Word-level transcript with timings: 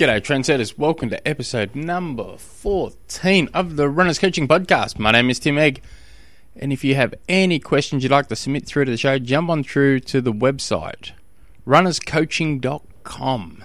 G'day, 0.00 0.22
trendsetters. 0.22 0.78
Welcome 0.78 1.10
to 1.10 1.28
episode 1.28 1.74
number 1.74 2.38
14 2.38 3.50
of 3.52 3.76
the 3.76 3.86
Runners 3.86 4.18
Coaching 4.18 4.48
Podcast. 4.48 4.98
My 4.98 5.10
name 5.10 5.28
is 5.28 5.38
Tim 5.38 5.58
Egg. 5.58 5.82
And 6.56 6.72
if 6.72 6.82
you 6.82 6.94
have 6.94 7.12
any 7.28 7.58
questions 7.58 8.02
you'd 8.02 8.10
like 8.10 8.28
to 8.28 8.36
submit 8.36 8.64
through 8.64 8.86
to 8.86 8.90
the 8.90 8.96
show, 8.96 9.18
jump 9.18 9.50
on 9.50 9.62
through 9.62 10.00
to 10.00 10.22
the 10.22 10.32
website, 10.32 11.10
runnerscoaching.com. 11.66 13.64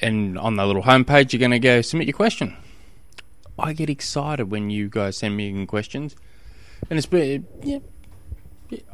And 0.00 0.36
on 0.36 0.56
the 0.56 0.66
little 0.66 0.82
homepage, 0.82 1.32
you're 1.32 1.38
going 1.38 1.52
to 1.52 1.60
go 1.60 1.82
submit 1.82 2.08
your 2.08 2.16
question. 2.16 2.56
I 3.56 3.74
get 3.74 3.88
excited 3.88 4.50
when 4.50 4.70
you 4.70 4.88
guys 4.88 5.18
send 5.18 5.36
me 5.36 5.50
in 5.50 5.68
questions. 5.68 6.16
And 6.90 6.98
it's 6.98 7.06
been, 7.06 7.46
yeah, 7.62 7.78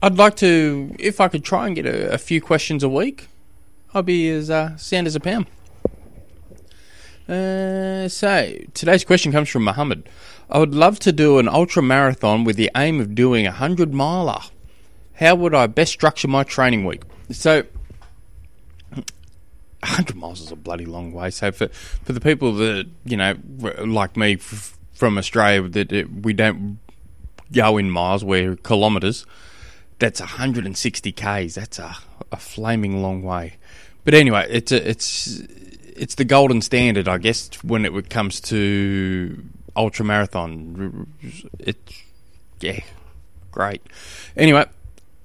I'd 0.02 0.18
like 0.18 0.36
to, 0.36 0.94
if 0.98 1.22
I 1.22 1.28
could 1.28 1.42
try 1.42 1.68
and 1.68 1.74
get 1.74 1.86
a, 1.86 2.12
a 2.12 2.18
few 2.18 2.42
questions 2.42 2.82
a 2.82 2.88
week, 2.90 3.28
I'd 3.94 4.04
be 4.04 4.28
as 4.28 4.50
uh, 4.50 4.76
sound 4.76 5.06
as 5.06 5.16
a 5.16 5.20
pound. 5.20 5.46
Uh, 7.28 8.06
so, 8.06 8.54
today's 8.74 9.04
question 9.04 9.32
comes 9.32 9.48
from 9.48 9.64
Muhammad. 9.64 10.08
I 10.50 10.58
would 10.58 10.74
love 10.74 10.98
to 11.00 11.12
do 11.12 11.38
an 11.38 11.48
ultra 11.48 11.82
marathon 11.82 12.44
with 12.44 12.56
the 12.56 12.70
aim 12.76 13.00
of 13.00 13.14
doing 13.14 13.46
a 13.46 13.50
100 13.50 13.94
miler. 13.94 14.40
How 15.14 15.34
would 15.34 15.54
I 15.54 15.66
best 15.66 15.92
structure 15.92 16.28
my 16.28 16.42
training 16.42 16.84
week? 16.84 17.02
So, 17.30 17.64
100 18.90 20.16
miles 20.16 20.42
is 20.42 20.52
a 20.52 20.56
bloody 20.56 20.84
long 20.84 21.12
way. 21.12 21.30
So, 21.30 21.50
for, 21.50 21.68
for 21.68 22.12
the 22.12 22.20
people 22.20 22.52
that, 22.56 22.88
you 23.06 23.16
know, 23.16 23.36
like 23.86 24.18
me 24.18 24.34
f- 24.34 24.76
from 24.92 25.16
Australia, 25.16 25.66
that 25.68 25.92
it, 25.92 26.24
we 26.24 26.34
don't 26.34 26.78
go 27.52 27.78
in 27.78 27.90
miles, 27.90 28.22
we're 28.22 28.56
kilometres, 28.56 29.24
that's 29.98 30.20
160 30.20 31.12
k's. 31.12 31.54
That's 31.54 31.78
a, 31.78 31.96
a 32.30 32.36
flaming 32.36 33.00
long 33.00 33.22
way. 33.22 33.54
But 34.04 34.12
anyway, 34.12 34.46
it's 34.50 34.72
a, 34.72 34.90
it's 34.90 35.42
it's 35.96 36.14
the 36.16 36.24
golden 36.24 36.62
standard, 36.62 37.08
I 37.08 37.18
guess, 37.18 37.50
when 37.62 37.84
it 37.84 38.10
comes 38.10 38.40
to 38.42 39.42
ultra 39.76 40.04
marathon. 40.04 41.06
It's 41.58 42.02
yeah, 42.60 42.80
great. 43.50 43.82
Anyway, 44.36 44.66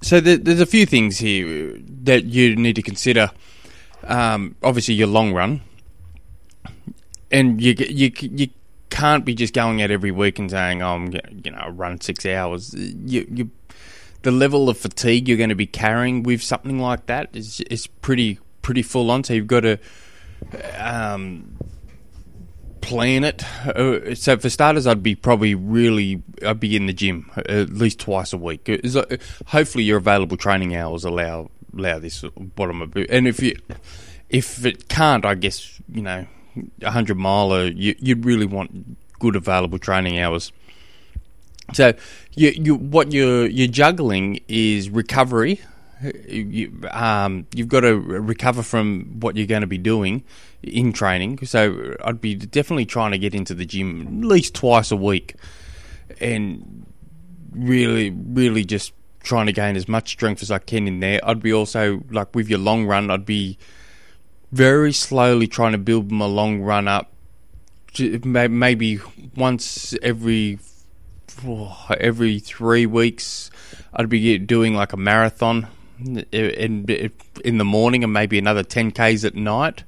so 0.02 0.20
the, 0.20 0.36
there's 0.36 0.60
a 0.60 0.66
few 0.66 0.86
things 0.86 1.18
here 1.18 1.78
that 2.02 2.24
you 2.24 2.56
need 2.56 2.76
to 2.76 2.82
consider. 2.82 3.30
Um, 4.04 4.56
obviously, 4.62 4.94
your 4.94 5.08
long 5.08 5.32
run, 5.32 5.60
and 7.30 7.60
you 7.60 7.74
you 7.78 8.12
you 8.20 8.48
can't 8.88 9.24
be 9.24 9.34
just 9.34 9.54
going 9.54 9.82
out 9.82 9.90
every 9.90 10.10
week 10.10 10.38
and 10.38 10.50
saying, 10.50 10.82
"Oh, 10.82 10.94
I'm 10.94 11.12
you 11.44 11.50
know 11.50 11.68
run 11.70 12.00
six 12.00 12.24
hours." 12.26 12.74
You 12.74 13.26
you 13.30 13.50
the 14.22 14.30
level 14.30 14.68
of 14.68 14.76
fatigue 14.76 15.28
you're 15.28 15.38
going 15.38 15.48
to 15.48 15.54
be 15.54 15.66
carrying 15.66 16.22
with 16.22 16.42
something 16.42 16.78
like 16.78 17.06
that 17.06 17.30
is 17.34 17.60
is 17.62 17.86
pretty 17.86 18.38
pretty 18.62 18.82
full 18.82 19.10
on. 19.10 19.24
So 19.24 19.34
you've 19.34 19.46
got 19.46 19.60
to 19.60 19.78
um, 20.78 21.56
plan 22.80 23.24
it. 23.24 23.44
Uh, 23.66 24.14
so 24.14 24.36
for 24.36 24.50
starters, 24.50 24.86
I'd 24.86 25.02
be 25.02 25.14
probably 25.14 25.54
really 25.54 26.22
I'd 26.44 26.60
be 26.60 26.76
in 26.76 26.86
the 26.86 26.92
gym 26.92 27.30
at 27.36 27.70
least 27.70 28.00
twice 28.00 28.32
a 28.32 28.36
week. 28.36 28.68
hopefully, 29.46 29.84
your 29.84 29.98
available 29.98 30.36
training 30.36 30.74
hours 30.74 31.04
allow 31.04 31.50
allow 31.76 31.98
this. 31.98 32.22
I'm 32.22 32.52
about. 32.56 32.96
and 33.08 33.28
if 33.28 33.42
you 33.42 33.56
if 34.28 34.64
it 34.64 34.88
can't, 34.88 35.24
I 35.24 35.34
guess 35.34 35.80
you 35.88 36.02
know 36.02 36.26
a 36.82 36.90
hundred 36.90 37.16
miler, 37.16 37.66
you, 37.66 37.94
you'd 37.98 38.24
really 38.24 38.46
want 38.46 38.96
good 39.18 39.36
available 39.36 39.78
training 39.78 40.18
hours. 40.18 40.52
So 41.72 41.94
you, 42.34 42.50
you 42.50 42.74
what 42.74 43.12
you're 43.12 43.46
you're 43.46 43.68
juggling 43.68 44.40
is 44.48 44.90
recovery. 44.90 45.60
You, 46.02 46.88
um, 46.90 47.46
you've 47.54 47.68
got 47.68 47.80
to 47.80 47.94
recover 47.94 48.62
from 48.62 49.20
what 49.20 49.36
you're 49.36 49.46
going 49.46 49.60
to 49.60 49.66
be 49.66 49.78
doing 49.78 50.24
in 50.62 50.94
training. 50.94 51.44
So 51.44 51.94
I'd 52.02 52.20
be 52.20 52.34
definitely 52.34 52.86
trying 52.86 53.10
to 53.10 53.18
get 53.18 53.34
into 53.34 53.54
the 53.54 53.66
gym 53.66 54.22
at 54.22 54.28
least 54.28 54.54
twice 54.54 54.90
a 54.90 54.96
week, 54.96 55.34
and 56.20 56.86
really, 57.52 58.10
really 58.10 58.64
just 58.64 58.92
trying 59.22 59.44
to 59.46 59.52
gain 59.52 59.76
as 59.76 59.88
much 59.88 60.08
strength 60.08 60.42
as 60.42 60.50
I 60.50 60.58
can 60.58 60.88
in 60.88 61.00
there. 61.00 61.20
I'd 61.22 61.42
be 61.42 61.52
also 61.52 62.02
like 62.10 62.34
with 62.34 62.48
your 62.48 62.60
long 62.60 62.86
run. 62.86 63.10
I'd 63.10 63.26
be 63.26 63.58
very 64.52 64.92
slowly 64.92 65.46
trying 65.46 65.72
to 65.72 65.78
build 65.78 66.10
my 66.10 66.24
long 66.24 66.62
run 66.62 66.88
up. 66.88 67.12
Maybe 68.24 69.00
once 69.36 69.94
every 70.02 70.58
every 71.98 72.38
three 72.38 72.86
weeks, 72.86 73.50
I'd 73.92 74.08
be 74.08 74.38
doing 74.38 74.74
like 74.74 74.92
a 74.94 74.96
marathon 74.96 75.66
in 76.32 77.10
in 77.44 77.58
the 77.58 77.64
morning 77.64 78.04
and 78.04 78.12
maybe 78.12 78.38
another 78.38 78.62
ten 78.62 78.90
k's 78.90 79.24
at 79.24 79.34
night 79.34 79.84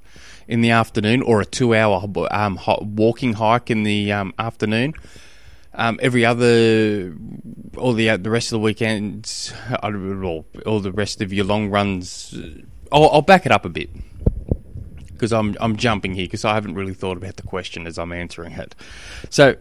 in 0.48 0.60
the 0.60 0.70
afternoon, 0.70 1.22
or 1.22 1.40
a 1.40 1.44
two-hour 1.44 2.04
um, 2.30 2.58
walking 2.96 3.34
hike 3.34 3.70
in 3.70 3.84
the 3.84 4.12
um, 4.12 4.34
afternoon. 4.38 4.94
Um, 5.74 5.98
every 6.02 6.24
other, 6.24 7.14
all 7.76 7.94
the 7.94 8.16
the 8.16 8.30
rest 8.30 8.48
of 8.48 8.60
the 8.60 8.64
weekends, 8.64 9.52
all, 9.82 10.44
all 10.66 10.80
the 10.80 10.92
rest 10.92 11.20
of 11.22 11.32
your 11.32 11.46
long 11.46 11.70
runs. 11.70 12.34
I'll, 12.90 13.08
I'll 13.08 13.22
back 13.22 13.46
it 13.46 13.52
up 13.52 13.64
a 13.64 13.70
bit 13.70 13.88
because 15.22 15.32
I'm 15.32 15.56
I'm 15.60 15.76
jumping 15.76 16.14
here 16.14 16.24
because 16.24 16.44
I 16.44 16.54
haven't 16.54 16.74
really 16.74 16.94
thought 16.94 17.16
about 17.16 17.36
the 17.36 17.44
question 17.44 17.86
as 17.86 17.96
I'm 17.96 18.10
answering 18.10 18.54
it. 18.54 18.74
So 19.30 19.54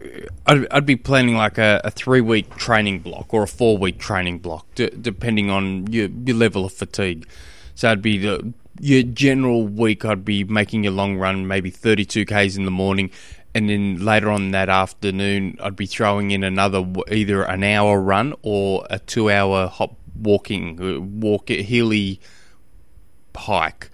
I'd, 0.44 0.66
I'd 0.72 0.84
be 0.84 0.96
planning 0.96 1.36
like 1.36 1.56
a, 1.56 1.80
a 1.84 1.90
three 1.92 2.20
week 2.20 2.56
training 2.56 2.98
block 2.98 3.32
or 3.32 3.44
a 3.44 3.46
four 3.46 3.78
week 3.78 4.00
training 4.00 4.40
block, 4.40 4.66
d- 4.74 4.90
depending 5.00 5.50
on 5.50 5.86
your, 5.86 6.08
your 6.08 6.36
level 6.36 6.64
of 6.64 6.72
fatigue. 6.72 7.28
So 7.76 7.92
I'd 7.92 8.02
be 8.02 8.18
the 8.18 8.52
your 8.80 9.04
general 9.04 9.64
week. 9.64 10.04
I'd 10.04 10.24
be 10.24 10.42
making 10.42 10.84
a 10.84 10.90
long 10.90 11.16
run, 11.16 11.46
maybe 11.46 11.70
32 11.70 12.24
k's 12.24 12.56
in 12.56 12.64
the 12.64 12.72
morning, 12.72 13.12
and 13.54 13.70
then 13.70 14.04
later 14.04 14.32
on 14.32 14.50
that 14.50 14.68
afternoon, 14.68 15.58
I'd 15.62 15.76
be 15.76 15.86
throwing 15.86 16.32
in 16.32 16.42
another 16.42 16.84
either 17.08 17.44
an 17.44 17.62
hour 17.62 18.00
run 18.00 18.34
or 18.42 18.84
a 18.90 18.98
two 18.98 19.30
hour 19.30 19.68
hop 19.68 19.94
walking 20.20 20.80
uh, 20.82 21.00
walk 21.00 21.50
hilly 21.50 22.20
hike 23.36 23.90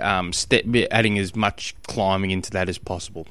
um, 0.00 0.32
step, 0.32 0.64
adding 0.90 1.18
as 1.18 1.34
much 1.34 1.74
climbing 1.86 2.30
into 2.30 2.50
that 2.52 2.68
as 2.68 2.78
possible. 2.78 3.26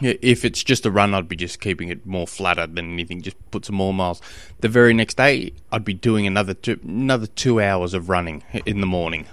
If 0.00 0.44
it's 0.44 0.62
just 0.62 0.86
a 0.86 0.90
run, 0.90 1.14
I'd 1.14 1.28
be 1.28 1.36
just 1.36 1.60
keeping 1.60 1.88
it 1.88 2.06
more 2.06 2.26
flatter 2.26 2.66
than 2.66 2.92
anything. 2.92 3.22
Just 3.22 3.36
put 3.50 3.66
some 3.66 3.76
more 3.76 3.92
miles. 3.92 4.22
The 4.60 4.68
very 4.68 4.94
next 4.94 5.16
day, 5.16 5.52
I'd 5.72 5.84
be 5.84 5.94
doing 5.94 6.26
another 6.26 6.54
two, 6.54 6.80
another 6.84 7.26
two 7.26 7.60
hours 7.60 7.92
of 7.92 8.08
running 8.08 8.42
in 8.64 8.80
the 8.80 8.86
morning, 8.86 9.26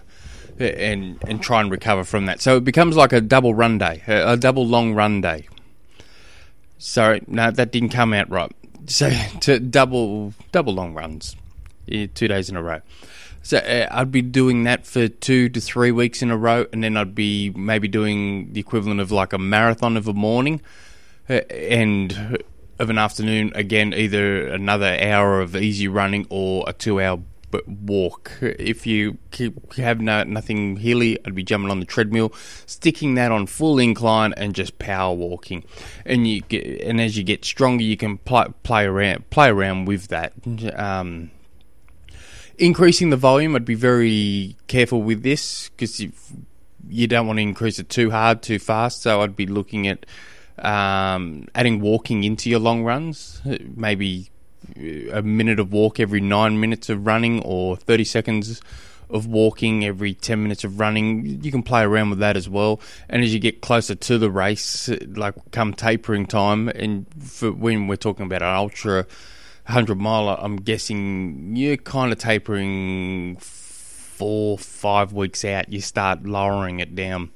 and 0.60 1.24
and 1.26 1.42
try 1.42 1.62
and 1.62 1.72
recover 1.72 2.04
from 2.04 2.26
that. 2.26 2.42
So 2.42 2.58
it 2.58 2.66
becomes 2.66 2.98
like 2.98 3.14
a 3.14 3.22
double 3.22 3.54
run 3.54 3.78
day, 3.78 4.04
a 4.08 4.36
double 4.36 4.66
long 4.66 4.94
run 4.94 5.22
day. 5.22 5.48
Sorry, 6.80 7.22
no, 7.28 7.50
that 7.50 7.72
didn't 7.72 7.90
come 7.90 8.14
out 8.14 8.30
right. 8.30 8.52
So 8.88 9.10
to 9.42 9.60
double 9.60 10.34
double 10.52 10.74
long 10.74 10.94
runs, 10.94 11.36
two 11.88 12.08
days 12.08 12.50
in 12.50 12.58
a 12.58 12.64
row. 12.64 12.82
So 13.48 13.60
uh, 13.60 13.88
I'd 13.92 14.12
be 14.12 14.22
doing 14.22 14.66
that 14.66 14.86
for 14.86 15.08
two 15.08 15.48
to 15.48 15.62
three 15.62 15.90
weeks 15.90 16.22
in 16.22 16.32
a 16.32 16.36
row, 16.36 16.66
and 16.74 16.84
then 16.84 16.98
I'd 16.98 17.16
be 17.16 17.50
maybe 17.52 17.88
doing 17.88 18.52
the 18.52 18.60
equivalent 18.60 19.00
of 19.00 19.10
like 19.10 19.32
a 19.32 19.38
marathon 19.38 19.96
of 19.96 20.06
a 20.10 20.14
morning 20.14 20.60
uh, 21.30 21.36
and 21.50 22.44
of 22.78 22.90
an 22.90 22.98
afternoon. 22.98 23.54
Again, 23.56 23.94
either 23.94 24.48
another 24.48 24.98
hour 25.02 25.40
of 25.40 25.56
easy 25.56 25.88
running 25.88 26.28
or 26.30 26.66
a 26.68 26.74
two-hour 26.74 27.22
walk. 27.66 28.34
If 28.42 28.86
you 28.86 29.18
have 29.78 30.02
no, 30.02 30.24
nothing 30.24 30.76
hilly, 30.76 31.18
I'd 31.24 31.34
be 31.34 31.44
jumping 31.44 31.72
on 31.72 31.80
the 31.80 31.86
treadmill, 31.86 32.34
sticking 32.66 33.16
that 33.16 33.32
on 33.32 33.48
full 33.48 33.80
incline, 33.80 34.34
and 34.34 34.56
just 34.56 34.78
power 34.78 35.16
walking. 35.16 35.64
And 36.06 36.28
you 36.28 36.42
get, 36.42 36.82
and 36.82 37.00
as 37.00 37.18
you 37.18 37.24
get 37.24 37.46
stronger, 37.46 37.86
you 37.86 37.96
can 37.96 38.18
play, 38.18 38.48
play 38.64 38.84
around 38.84 39.30
play 39.30 39.48
around 39.48 39.86
with 39.86 40.10
that. 40.10 40.34
Um, 40.76 41.32
increasing 42.58 43.10
the 43.10 43.18
volume, 43.18 43.56
I'd 43.56 43.66
be 43.66 43.76
very 43.76 44.56
careful 44.68 45.02
with 45.02 45.24
this 45.24 45.70
because 45.70 46.00
you 46.90 47.08
don't 47.08 47.28
want 47.28 47.38
to 47.38 47.44
increase 47.44 47.80
it 47.80 47.90
too 47.90 48.12
hard, 48.12 48.42
too 48.42 48.60
fast. 48.60 49.02
So 49.02 49.22
I'd 49.22 49.36
be 49.36 49.46
looking 49.46 49.88
at 49.88 50.06
um, 50.60 51.48
adding 51.54 51.80
walking 51.80 52.24
into 52.24 52.50
your 52.50 52.60
long 52.60 52.84
runs, 52.84 53.42
maybe 53.76 54.30
a 55.12 55.22
minute 55.22 55.60
of 55.60 55.72
walk 55.72 56.00
every 56.00 56.22
nine 56.22 56.60
minutes 56.60 56.90
of 56.90 57.06
running, 57.06 57.42
or 57.44 57.78
thirty 57.78 58.04
seconds 58.04 58.62
of 59.10 59.26
walking 59.26 59.86
every 59.86 60.14
10 60.14 60.44
minutes 60.44 60.66
of 60.66 60.80
running. 60.80 61.42
You 61.42 61.52
can 61.52 61.64
play 61.64 61.84
around 61.84 62.10
with 62.10 62.20
that 62.20 62.36
as 62.36 62.50
well. 62.50 62.82
And 63.08 63.24
as 63.24 63.34
you 63.34 63.40
get 63.40 63.62
closer 63.62 63.96
to 63.96 64.18
the 64.18 64.30
race, 64.30 64.90
like 65.16 65.36
come 65.52 65.74
tapering 65.74 66.26
time, 66.26 66.68
and 66.70 67.06
for 67.20 67.52
when 67.52 67.88
we're 67.88 67.96
talking 67.96 68.26
about 68.26 68.42
an 68.42 68.54
ultra 68.54 69.06
100 69.68 70.00
miler, 70.00 70.38
I'm 70.40 70.56
guessing 70.56 71.54
you're 71.58 71.76
kind 71.76 72.14
of 72.14 72.18
tapering 72.18 73.36
four, 73.36 74.58
five 74.58 75.12
weeks 75.12 75.44
out. 75.44 75.68
You 75.68 75.82
start 75.82 76.24
lowering 76.24 76.80
it 76.80 76.96
down. 76.96 77.32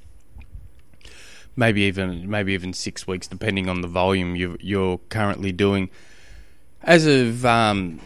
Maybe 1.56 1.82
even 1.82 2.30
maybe 2.30 2.54
even 2.54 2.72
six 2.72 3.06
weeks, 3.06 3.28
depending 3.28 3.68
on 3.68 3.82
the 3.82 3.88
volume 3.88 4.34
you, 4.34 4.56
you're 4.60 4.96
currently 5.10 5.52
doing. 5.52 5.90
As 6.82 7.04
of 7.04 7.44
um, 7.44 8.00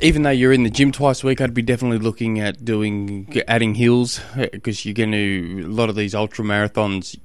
even 0.00 0.22
though 0.22 0.30
you're 0.30 0.52
in 0.52 0.62
the 0.62 0.70
gym 0.70 0.92
twice 0.92 1.24
a 1.24 1.26
week, 1.26 1.40
I'd 1.40 1.52
be 1.52 1.62
definitely 1.62 1.98
looking 1.98 2.38
at 2.38 2.64
doing 2.64 3.42
adding 3.48 3.74
hills 3.74 4.20
because 4.36 4.84
you're 4.84 4.94
going 4.94 5.10
to 5.10 5.64
a 5.64 5.66
lot 5.66 5.88
of 5.88 5.96
these 5.96 6.14
ultra 6.14 6.44
marathons. 6.44 7.18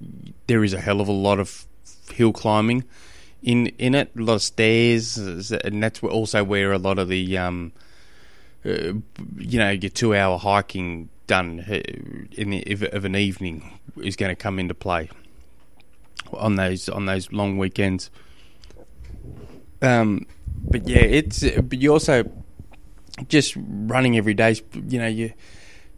There 0.48 0.64
is 0.64 0.74
a 0.74 0.82
hell 0.82 1.00
of 1.00 1.08
a 1.08 1.12
lot 1.12 1.40
of 1.40 1.68
hill 2.12 2.34
climbing 2.34 2.86
in 3.42 3.68
in 3.78 3.96
it, 3.96 4.12
a 4.16 4.22
lot 4.22 4.36
of 4.36 4.42
stairs, 4.42 5.18
and 5.18 5.84
that's 5.84 6.02
also 6.04 6.44
where 6.44 6.72
a 6.72 6.78
lot 6.78 7.00
of 7.00 7.08
the 7.08 7.38
um, 7.38 7.72
uh, 8.66 8.94
you 9.38 9.60
know 9.60 9.72
your 9.72 9.90
two 9.90 10.16
hour 10.16 10.38
hiking 10.38 11.10
done 11.28 11.60
uh, 11.70 11.82
in 12.32 12.50
the, 12.50 12.90
of 12.94 13.06
an 13.06 13.16
evening 13.16 13.80
is 14.02 14.16
going 14.16 14.30
to 14.30 14.36
come 14.36 14.60
into 14.60 14.74
play 14.74 15.10
on 16.34 16.56
those 16.56 16.90
on 16.90 17.06
those 17.06 17.32
long 17.32 17.58
weekends. 17.58 18.10
Um, 19.82 20.26
but 20.70 20.88
yeah, 20.88 21.00
it's 21.00 21.44
but 21.62 21.80
you 21.80 21.94
also 21.94 22.30
just 23.28 23.56
running 23.58 24.18
every 24.18 24.34
day. 24.34 24.56
You 24.74 25.00
know, 25.00 25.08
you 25.08 25.34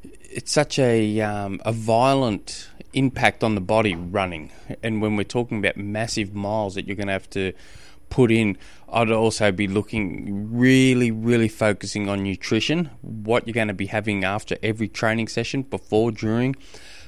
it's 0.03 0.51
such 0.51 0.80
a 0.80 1.21
um, 1.21 1.62
a 1.65 1.71
violent 1.71 2.69
impact 2.94 3.44
on 3.44 3.56
the 3.56 3.62
body 3.62 3.95
running, 3.95 4.51
and 4.83 5.01
when 5.01 5.15
we're 5.15 5.24
talking 5.24 5.59
about 5.59 5.77
massive 5.77 6.33
miles 6.33 6.75
that 6.75 6.88
you're 6.88 6.95
going 6.95 7.07
to 7.07 7.13
have 7.13 7.30
to 7.31 7.53
put 8.09 8.31
in, 8.31 8.57
I'd 8.91 9.12
also 9.12 9.51
be 9.51 9.68
looking 9.68 10.57
really, 10.57 11.12
really 11.12 11.47
focusing 11.47 12.09
on 12.09 12.24
nutrition, 12.24 12.89
what 13.01 13.47
you're 13.47 13.53
going 13.53 13.68
to 13.68 13.74
be 13.74 13.86
having 13.86 14.24
after 14.24 14.57
every 14.63 14.88
training 14.88 15.27
session, 15.27 15.62
before, 15.62 16.12
during. 16.12 16.56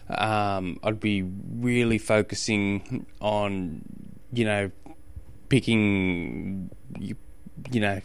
Um, 0.10 0.80
I'd 0.84 1.00
be 1.00 1.24
really 1.24 1.98
focusing 1.98 3.06
on, 3.20 3.82
you 4.32 4.46
know, 4.46 4.72
picking, 5.50 6.70
you, 7.00 7.16
you 7.72 7.80
know, 7.80 8.02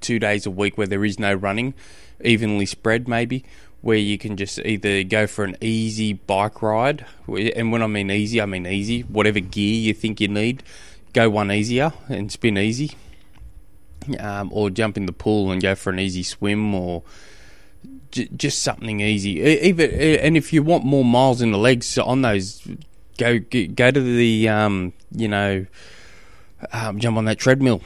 two 0.00 0.18
days 0.18 0.46
a 0.46 0.50
week 0.50 0.78
where 0.78 0.86
there 0.86 1.04
is 1.04 1.18
no 1.18 1.34
running, 1.34 1.74
evenly 2.22 2.66
spread 2.66 3.08
maybe, 3.08 3.44
where 3.86 3.96
you 3.96 4.18
can 4.18 4.36
just 4.36 4.58
either 4.58 5.04
go 5.04 5.28
for 5.28 5.44
an 5.44 5.56
easy 5.60 6.12
bike 6.12 6.60
ride, 6.60 7.06
and 7.28 7.70
when 7.70 7.84
I 7.84 7.86
mean 7.86 8.10
easy, 8.10 8.40
I 8.40 8.46
mean 8.46 8.66
easy, 8.66 9.02
whatever 9.02 9.38
gear 9.38 9.76
you 9.76 9.94
think 9.94 10.20
you 10.20 10.26
need, 10.26 10.64
go 11.12 11.30
one 11.30 11.52
easier 11.52 11.92
and 12.08 12.32
spin 12.32 12.58
easy, 12.58 12.96
um, 14.18 14.50
or 14.52 14.70
jump 14.70 14.96
in 14.96 15.06
the 15.06 15.12
pool 15.12 15.52
and 15.52 15.62
go 15.62 15.76
for 15.76 15.90
an 15.90 16.00
easy 16.00 16.24
swim, 16.24 16.74
or 16.74 17.04
j- 18.10 18.28
just 18.36 18.60
something 18.60 19.02
easy. 19.02 19.38
Even 19.38 19.88
and 19.92 20.36
if 20.36 20.52
you 20.52 20.64
want 20.64 20.84
more 20.84 21.04
miles 21.04 21.40
in 21.40 21.52
the 21.52 21.58
legs 21.58 21.96
on 21.96 22.22
those, 22.22 22.66
go 23.18 23.38
go 23.38 23.90
to 23.92 24.00
the 24.00 24.48
um, 24.48 24.94
you 25.12 25.28
know 25.28 25.64
um, 26.72 26.98
jump 26.98 27.16
on 27.18 27.24
that 27.26 27.38
treadmill 27.38 27.82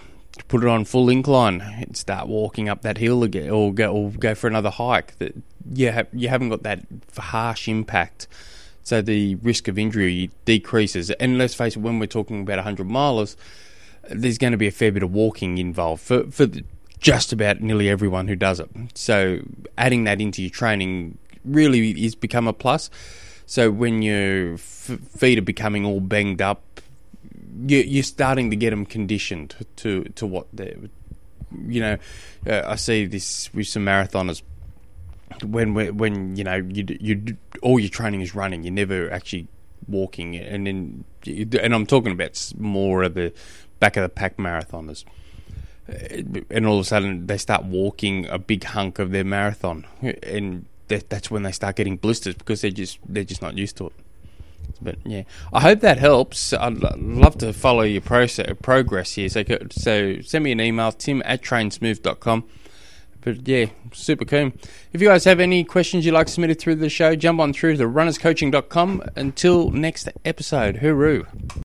put 0.49 0.63
it 0.63 0.69
on 0.69 0.85
full 0.85 1.09
incline 1.09 1.61
and 1.61 1.97
start 1.97 2.27
walking 2.27 2.69
up 2.69 2.83
that 2.83 2.99
hill 2.99 3.23
again, 3.23 3.51
or 3.51 3.73
go 3.75 3.93
or 3.93 4.11
go 4.11 4.35
for 4.35 4.47
another 4.47 4.71
hike. 4.71 5.19
That 5.19 5.35
you 5.73 5.91
have, 5.91 6.09
you 6.13 6.29
haven't 6.29 6.49
got 6.49 6.63
that 6.63 6.85
harsh 7.17 7.69
impact, 7.69 8.27
so 8.83 9.01
the 9.03 9.37
risk 9.37 9.69
of 9.69 9.79
injury 9.79 10.31
decreases. 10.45 11.11
And 11.13 11.39
let's 11.39 11.55
face 11.55 11.77
it, 11.77 11.81
when 11.81 11.99
we're 11.99 12.07
talking 12.07 12.43
about 12.43 12.59
hundred 12.61 12.89
milers, 12.89 13.37
there's 14.09 14.39
going 14.39 14.53
to 14.53 14.57
be 14.57 14.67
a 14.67 14.73
fair 14.73 14.93
bit 14.93 15.03
of 15.03 15.13
walking 15.13 15.59
involved 15.59 16.03
for 16.03 16.25
for 16.31 16.47
just 16.99 17.33
about 17.33 17.61
nearly 17.61 17.89
everyone 17.89 18.29
who 18.29 18.37
does 18.37 18.61
it. 18.61 18.69
So 18.95 19.41
adding 19.79 20.05
that 20.05 20.21
into 20.21 20.43
your 20.43 20.51
training 20.51 21.19
really 21.45 21.91
is 22.05 22.15
become 22.15 22.47
a 22.47 22.53
plus. 22.53 22.91
So 23.47 23.71
when 23.71 24.03
your 24.03 24.55
f- 24.55 25.01
feet 25.17 25.39
are 25.39 25.43
becoming 25.43 25.85
all 25.85 26.01
banged 26.01 26.43
up 26.43 26.63
you're 27.67 28.03
starting 28.03 28.51
to 28.51 28.57
get 28.57 28.71
them 28.71 28.87
conditioned 28.87 29.55
to 29.77 30.05
to 30.15 30.27
what 30.27 30.47
they, 30.53 30.77
you 31.67 31.81
know. 31.81 31.97
Uh, 32.47 32.63
I 32.67 32.77
see 32.77 33.07
this 33.07 33.53
with 33.53 33.67
some 33.67 33.85
marathoners 33.85 34.43
when 35.45 35.75
when 35.97 36.37
you 36.37 36.45
know 36.45 36.57
you 36.57 36.85
you 37.01 37.37
all 37.63 37.79
your 37.79 37.89
training 37.89 38.21
is 38.21 38.35
running, 38.35 38.63
you're 38.63 38.73
never 38.73 39.11
actually 39.11 39.49
walking, 39.89 40.37
and 40.37 40.67
then 40.67 41.05
and 41.27 41.75
I'm 41.75 41.87
talking 41.87 42.13
about 42.13 42.53
more 42.59 43.03
of 43.03 43.15
the 43.15 43.33
back 43.79 43.97
of 43.97 44.03
the 44.03 44.09
pack 44.09 44.37
marathoners. 44.37 45.05
Uh, 45.89 46.41
and 46.51 46.67
all 46.67 46.75
of 46.75 46.83
a 46.83 46.85
sudden, 46.85 47.27
they 47.27 47.39
start 47.39 47.65
walking 47.65 48.27
a 48.27 48.39
big 48.39 48.65
hunk 48.65 48.99
of 48.99 49.11
their 49.11 49.25
marathon, 49.25 49.87
and 50.23 50.67
that's 50.89 51.31
when 51.31 51.43
they 51.43 51.53
start 51.53 51.77
getting 51.77 51.97
blisters 51.97 52.35
because 52.35 52.61
they're 52.61 52.71
just 52.71 52.99
they're 53.09 53.25
just 53.25 53.43
not 53.43 53.57
used 53.57 53.77
to 53.77 53.87
it. 53.87 53.93
But 54.83 54.97
yeah, 55.05 55.23
I 55.53 55.61
hope 55.61 55.81
that 55.81 55.99
helps. 55.99 56.53
I'd 56.53 56.79
love 56.79 57.39
to 57.39 57.53
follow 57.53 57.83
your 57.83 58.01
process, 58.01 58.55
progress 58.63 59.13
here. 59.13 59.29
So, 59.29 59.45
so 59.71 60.21
send 60.23 60.45
me 60.45 60.53
an 60.53 60.61
email, 60.61 60.93
tim 60.93 61.23
at 61.25 61.43
trainsmooth.com. 61.43 62.45
But 63.21 63.47
yeah, 63.47 63.67
super 63.93 64.25
cool. 64.25 64.53
If 64.93 65.01
you 65.01 65.09
guys 65.09 65.25
have 65.25 65.41
any 65.41 65.65
questions 65.65 66.07
you'd 66.07 66.13
like 66.13 66.29
submitted 66.29 66.59
through 66.59 66.77
the 66.77 66.89
show, 66.89 67.15
jump 67.17 67.41
on 67.41 67.53
through 67.53 67.77
to 67.77 67.85
runnerscoaching.com. 67.85 69.03
Until 69.17 69.71
next 69.71 70.09
episode, 70.25 70.77
hooroo. 70.77 71.27